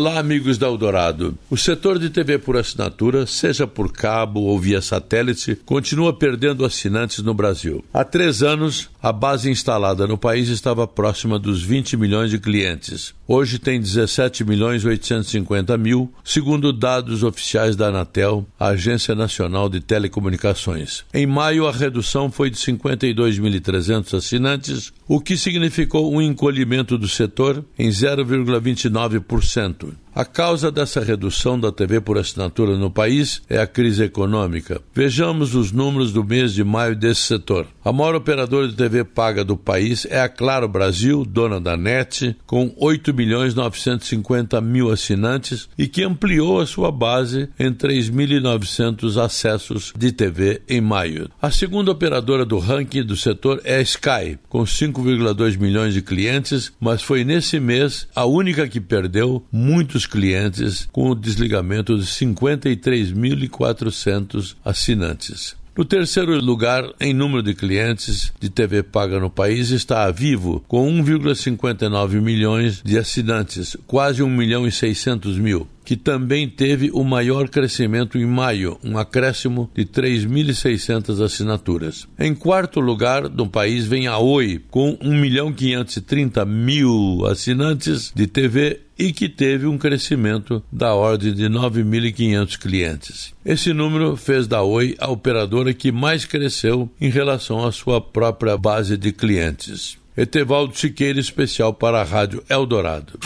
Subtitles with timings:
[0.00, 1.36] Olá, amigos da Eldorado.
[1.50, 7.22] O setor de TV por assinatura, seja por cabo ou via satélite, continua perdendo assinantes
[7.22, 7.84] no Brasil.
[7.92, 13.14] Há três anos, a base instalada no país estava próxima dos 20 milhões de clientes.
[13.28, 19.80] Hoje tem 17 milhões 850 mil, segundo dados oficiais da Anatel, a Agência Nacional de
[19.80, 21.04] Telecomunicações.
[21.14, 27.64] Em maio, a redução foi de 52.300 assinantes, o que significou um encolhimento do setor
[27.78, 29.89] em 0,29%.
[29.90, 34.82] True A causa dessa redução da TV por assinatura no país é a crise econômica.
[34.92, 37.68] Vejamos os números do mês de maio desse setor.
[37.84, 42.36] A maior operadora de TV paga do país é a Claro Brasil, dona da NET,
[42.44, 49.92] com 8 milhões 950 mil assinantes e que ampliou a sua base em 3.900 acessos
[49.96, 51.30] de TV em maio.
[51.40, 56.72] A segunda operadora do ranking do setor é a Sky, com 5,2 milhões de clientes,
[56.80, 64.54] mas foi nesse mês a única que perdeu muitos clientes com o desligamento de 53.400
[64.64, 65.58] assinantes.
[65.76, 70.62] No terceiro lugar, em número de clientes de TV paga no país, está a Vivo,
[70.68, 77.02] com 1,59 milhões de assinantes, quase 1 milhão e 600 mil que também teve o
[77.02, 82.06] maior crescimento em maio, um acréscimo de 3.600 assinaturas.
[82.16, 88.28] Em quarto lugar no país vem a Oi, com 1 milhão 530 mil assinantes de
[88.28, 93.34] TV e que teve um crescimento da ordem de 9.500 clientes.
[93.42, 98.58] Esse número fez da Oi a operadora que mais cresceu em relação à sua própria
[98.58, 99.96] base de clientes.
[100.14, 103.18] Etevaldo Siqueira, especial para a Rádio Eldorado.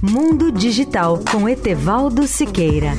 [0.00, 2.92] Mundo Digital com Etevaldo Siqueira.